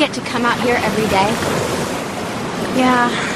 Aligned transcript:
get 0.00 0.14
to 0.14 0.20
come 0.22 0.46
out 0.46 0.58
here 0.60 0.80
every 0.82 1.06
day? 1.08 1.28
Yeah. 2.80 3.29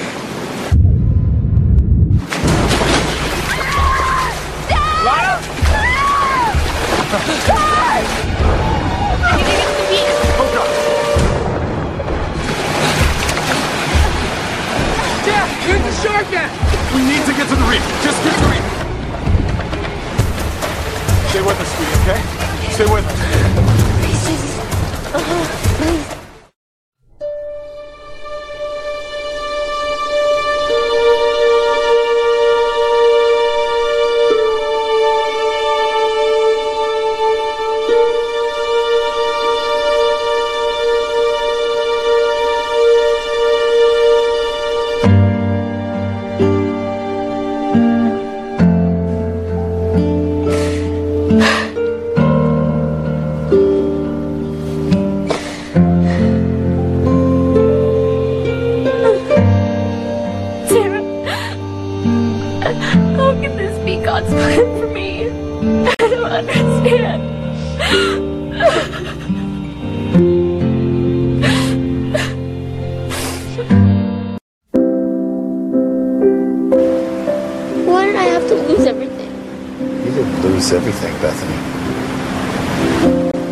Sí, 22.76 22.82
bueno. 22.88 23.23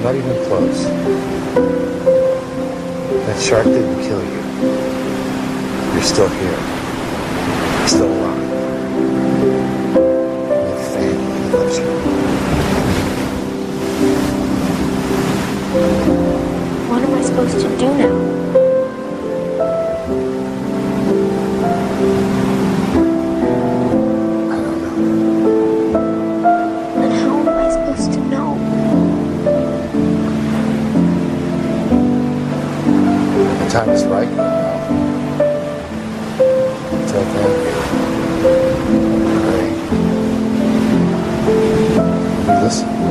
Not 0.03 0.17
even 0.17 0.34
close. 0.47 0.84
That 3.25 3.41
shark 3.41 3.67
didn't 3.67 4.03
kill 4.03 4.20
you. 4.20 4.41
You're 5.92 6.03
still 6.03 6.28
here. 6.28 6.59
You're 7.78 7.86
still 7.86 8.12
alive. 8.12 8.42
You 10.48 10.55
have 10.67 10.83
family 10.92 11.50
loves 11.53 11.78
you. 11.78 11.86
What 16.91 17.03
am 17.05 17.14
I 17.14 17.22
supposed 17.22 17.61
to 17.61 17.69
do 17.78 17.87
now? 17.97 18.72
Time 33.72 33.88
is 33.88 34.05
right. 34.05 34.28
Until 36.93 37.25
then. 37.25 37.53
Listen 42.62 43.01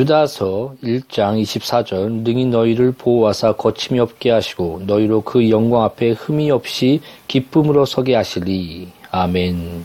유다서 0.00 0.76
1장 0.82 1.42
24절 1.42 2.22
능히 2.22 2.46
너희를 2.46 2.92
보호하사 2.92 3.52
거침이 3.52 4.00
없게 4.00 4.30
하시고 4.30 4.84
너희로 4.86 5.20
그 5.20 5.50
영광 5.50 5.82
앞에 5.82 6.12
흠이 6.12 6.50
없이 6.50 7.02
기쁨으로 7.28 7.84
서게 7.84 8.14
하시리. 8.14 8.88
아멘. 9.10 9.84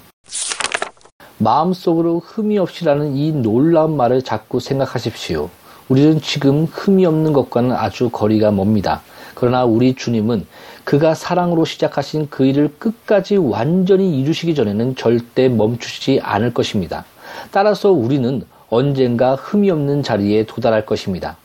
마음속으로 1.38 2.19
흠이 2.19 2.57
없이라는 2.59 3.17
이 3.17 3.33
놀라운 3.33 3.97
말을 3.97 4.21
자꾸 4.21 4.62
생각하십시오. 4.62 5.50
우리는 5.89 6.21
지금 6.21 6.63
흠이 6.63 7.06
없는 7.06 7.33
것과는 7.33 7.73
아주 7.73 8.09
거리가 8.09 8.51
멉니다. 8.51 9.01
그러나 9.33 9.65
우리 9.65 9.95
주님은 9.95 10.47
그가 10.85 11.13
사랑으로 11.13 11.65
시작하신 11.65 12.27
그 12.29 12.45
일을 12.45 12.75
끝까지 12.79 13.35
완전히 13.35 14.17
이루시기 14.21 14.56
전에는 14.56 14.95
절대 14.95 15.50
멈추지 15.50 16.21
않을 16.23 16.53
것입니다. 16.53 17.03
따라서 17.51 17.91
우리는 17.91 18.44
언젠가 18.69 19.35
흠이 19.35 19.69
없는 19.69 20.03
자리에 20.03 20.45
도달할 20.45 20.85
것입니다. 20.85 21.38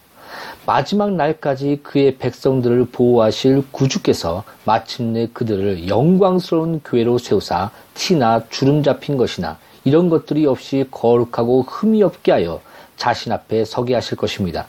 마지막 0.67 1.12
날까지 1.12 1.81
그의 1.82 2.17
백성들을 2.19 2.87
보호하실 2.93 3.64
구주께서 3.72 4.44
마침내 4.64 5.28
그들을 5.32 5.88
영광스러운 5.88 6.81
교회로 6.84 7.19
세우사 7.19 7.70
티나 7.94 8.44
주름 8.50 8.82
잡힌 8.82 9.17
것이나 9.17 9.58
이런 9.84 10.08
것들이 10.08 10.46
없이 10.46 10.87
거룩하고 10.90 11.62
흠이 11.62 12.02
없게 12.02 12.32
하여 12.32 12.61
자신 12.96 13.32
앞에 13.32 13.64
서게 13.64 13.94
하실 13.94 14.17
것입니다. 14.17 14.67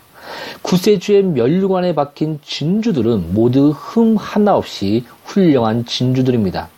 구세주의 0.62 1.24
멸류관에 1.24 1.94
박힌 1.94 2.40
진주들은 2.44 3.34
모두 3.34 3.72
흠 3.72 4.16
하나 4.16 4.56
없이 4.56 5.04
훌륭한 5.26 5.86
진주들입니다. 5.86 6.70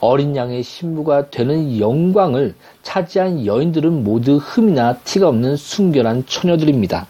어린 0.00 0.36
양의 0.36 0.62
신부가 0.62 1.30
되는 1.30 1.78
영광을 1.78 2.54
차지한 2.82 3.46
여인들은 3.46 4.04
모두 4.04 4.36
흠이나 4.36 4.98
티가 5.04 5.28
없는 5.28 5.56
순결한 5.56 6.24
처녀들입니다. 6.26 7.06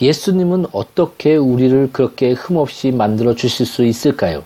예수님은 0.00 0.66
어떻게 0.72 1.36
우리를 1.36 1.90
그렇게 1.92 2.32
흠없이 2.32 2.90
만들어 2.90 3.34
주실 3.34 3.66
수 3.66 3.84
있을까요? 3.84 4.42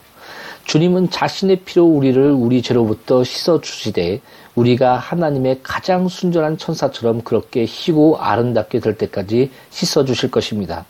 주님은 0.65 1.11
자신의 1.11 1.63
피로 1.65 1.85
우리를 1.85 2.31
우리 2.31 2.63
죄로부터 2.63 3.25
씻어 3.25 3.61
주시되 3.61 4.21
우리가 4.55 4.97
하나님의 4.97 5.61
가장 5.63 6.07
순전한 6.07 6.59
천사처럼 6.59 7.23
그렇게 7.23 7.65
희고 7.65 8.19
아름답게 8.19 8.81
될 8.81 8.97
때까지 8.97 9.51
씻어 9.71 10.05
주실 10.05 10.31
것입니다. 10.31 10.85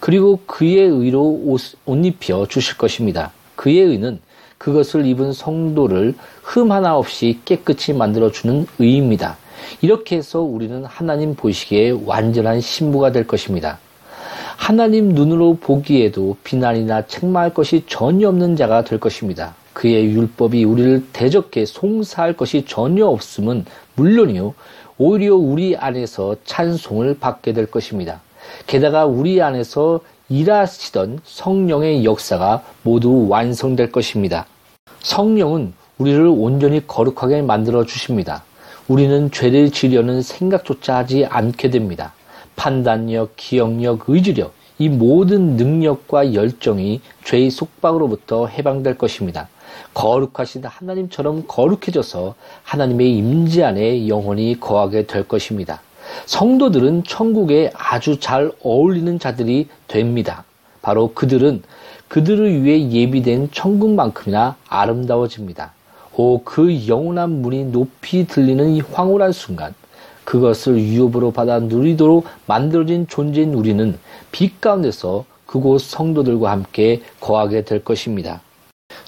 그리고 0.00 0.40
그의 0.46 0.86
의로 0.86 1.22
옷, 1.44 1.60
옷 1.86 2.04
입혀 2.04 2.46
주실 2.46 2.76
것입니다. 2.76 3.32
그의 3.56 3.80
의는 3.80 4.20
그것을 4.62 5.06
입은 5.06 5.32
성도를 5.32 6.14
흠 6.40 6.70
하나 6.70 6.96
없이 6.96 7.40
깨끗이 7.44 7.92
만들어주는 7.92 8.68
의입니다. 8.78 9.36
이렇게 9.80 10.16
해서 10.16 10.40
우리는 10.40 10.84
하나님 10.84 11.34
보시기에 11.34 11.90
완전한 12.06 12.60
신부가 12.60 13.10
될 13.10 13.26
것입니다. 13.26 13.80
하나님 14.56 15.08
눈으로 15.08 15.58
보기에도 15.60 16.36
비난이나 16.44 17.08
책망할 17.08 17.52
것이 17.52 17.82
전혀 17.88 18.28
없는 18.28 18.54
자가 18.54 18.84
될 18.84 19.00
것입니다. 19.00 19.56
그의 19.72 20.12
율법이 20.12 20.62
우리를 20.62 21.06
대적해 21.12 21.64
송사할 21.64 22.34
것이 22.34 22.64
전혀 22.64 23.06
없음은 23.06 23.64
물론이요, 23.96 24.54
오히려 24.96 25.34
우리 25.34 25.76
안에서 25.76 26.36
찬송을 26.44 27.18
받게 27.18 27.52
될 27.52 27.66
것입니다. 27.66 28.20
게다가 28.68 29.06
우리 29.06 29.42
안에서 29.42 30.00
일하시던 30.32 31.20
성령의 31.24 32.06
역사가 32.06 32.62
모두 32.82 33.28
완성될 33.28 33.92
것입니다. 33.92 34.46
성령은 35.00 35.74
우리를 35.98 36.26
온전히 36.26 36.86
거룩하게 36.86 37.42
만들어 37.42 37.84
주십니다. 37.84 38.42
우리는 38.88 39.30
죄를 39.30 39.70
지려는 39.70 40.22
생각조차 40.22 40.96
하지 40.96 41.26
않게 41.26 41.68
됩니다. 41.68 42.14
판단력, 42.56 43.34
기억력, 43.36 44.08
의지력, 44.08 44.54
이 44.78 44.88
모든 44.88 45.56
능력과 45.56 46.32
열정이 46.32 47.02
죄의 47.24 47.50
속박으로부터 47.50 48.46
해방될 48.46 48.96
것입니다. 48.96 49.48
거룩하신 49.92 50.64
하나님처럼 50.64 51.44
거룩해져서 51.46 52.34
하나님의 52.62 53.18
임재 53.18 53.64
안에 53.64 54.08
영원히 54.08 54.58
거하게 54.58 55.06
될 55.06 55.28
것입니다. 55.28 55.82
성도들은 56.26 57.04
천국에 57.04 57.70
아주 57.74 58.18
잘 58.20 58.52
어울리는 58.62 59.18
자들이 59.18 59.68
됩니다. 59.88 60.44
바로 60.80 61.12
그들은 61.14 61.62
그들을 62.08 62.62
위해 62.62 62.90
예비된 62.90 63.50
천국만큼이나 63.52 64.56
아름다워집니다. 64.68 65.72
오, 66.14 66.42
그 66.42 66.86
영원한 66.86 67.40
문이 67.40 67.64
높이 67.66 68.26
들리는 68.26 68.68
이 68.70 68.80
황홀한 68.80 69.32
순간, 69.32 69.74
그것을 70.24 70.78
유업으로 70.78 71.30
받아 71.30 71.58
누리도록 71.58 72.26
만들어진 72.46 73.06
존재인 73.08 73.54
우리는 73.54 73.98
빛 74.30 74.60
가운데서 74.60 75.24
그곳 75.46 75.80
성도들과 75.80 76.50
함께 76.50 77.02
거하게 77.20 77.64
될 77.64 77.82
것입니다. 77.82 78.40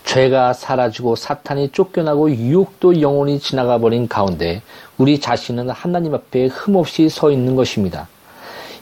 죄가 0.05 0.53
사라지고 0.53 1.17
사탄이 1.17 1.71
쫓겨나고 1.71 2.31
유혹도 2.31 3.01
영원히 3.01 3.39
지나가 3.39 3.79
버린 3.79 4.07
가운데 4.09 4.63
우리 4.99 5.21
자신은 5.21 5.71
하나님 5.71 6.15
앞에 6.15 6.47
흠없이 6.47 7.09
서 7.09 7.31
있는 7.31 7.57
것입니다. 7.57 8.09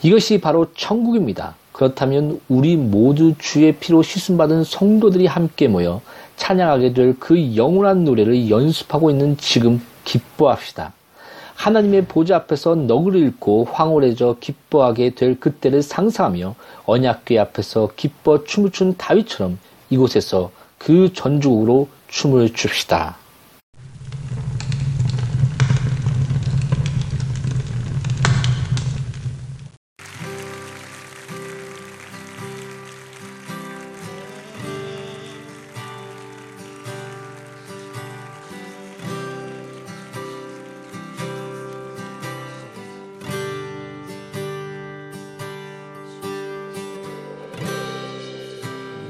이것이 0.02 0.40
바로 0.40 0.66
천국입니다. 0.74 1.54
그렇다면 1.72 2.40
우리 2.48 2.76
모두 2.76 3.34
주의 3.38 3.72
피로 3.72 4.02
씻음받은 4.02 4.64
성도들이 4.64 5.26
함께 5.26 5.68
모여 5.68 6.02
찬양하게 6.36 6.92
될 6.92 7.16
그 7.18 7.56
영원한 7.56 8.04
노래를 8.04 8.50
연습하고 8.50 9.10
있는 9.10 9.36
지금 9.36 9.80
기뻐합시다. 10.04 10.92
하나님의 11.54 12.06
보좌 12.06 12.36
앞에서 12.36 12.74
너그를 12.74 13.20
잃고 13.20 13.68
황홀해져 13.70 14.36
기뻐하게 14.40 15.10
될 15.10 15.38
그때를 15.38 15.82
상상하며 15.82 16.56
언약궤 16.86 17.38
앞에서 17.38 17.90
기뻐 17.96 18.42
춤을 18.42 18.72
춘 18.72 18.96
다윗처럼 18.96 19.58
이곳에서 19.90 20.50
그 20.84 21.12
전주곡으로 21.12 21.88
춤을 22.08 22.54
춥시다. 22.54 23.16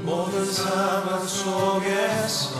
모 0.05 0.25
속에서 1.27 2.59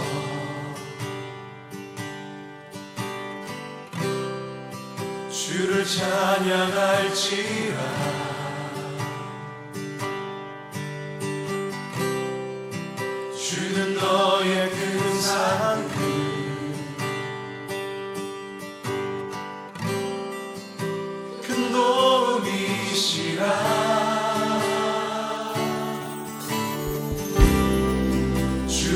주를 5.30 5.86
찬양할지라 5.86 7.24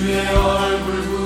주의 0.07 0.25
얼굴 0.25 1.16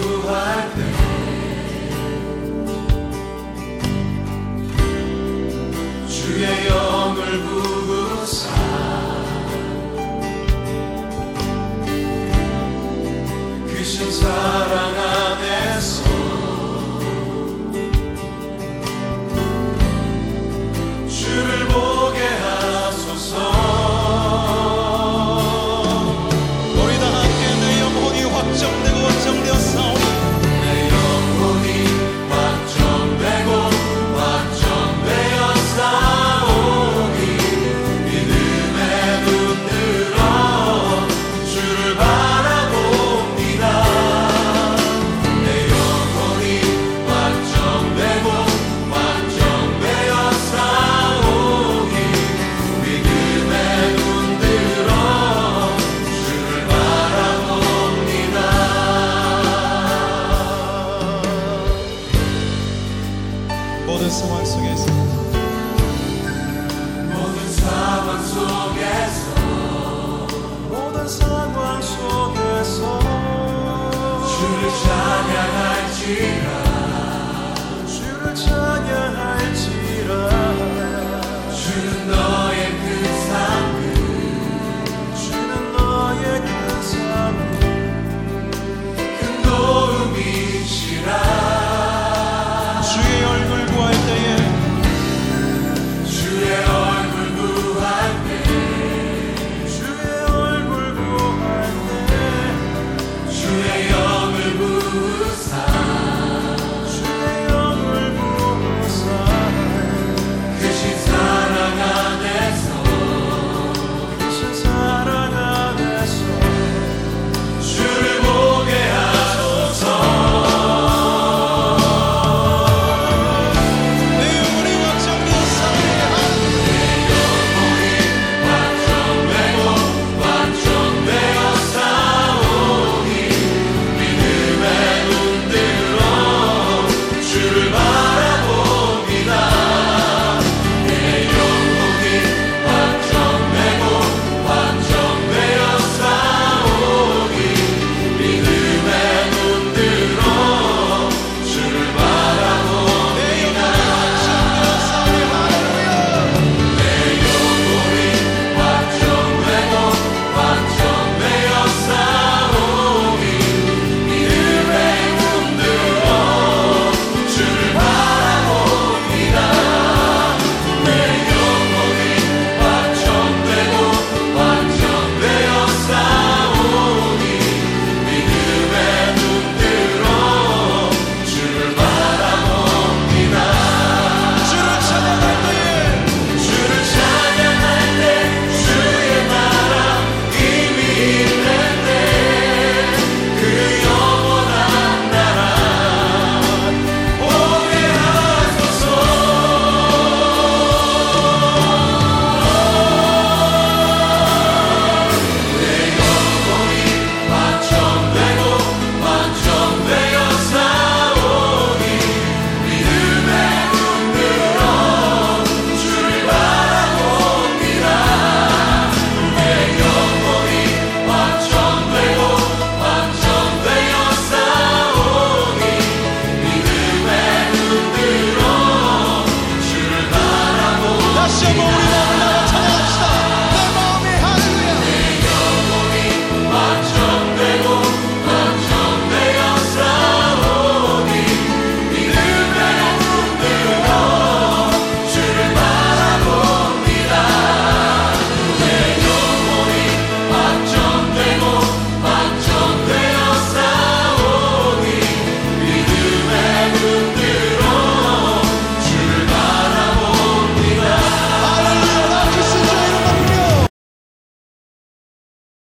side. 105.42 105.71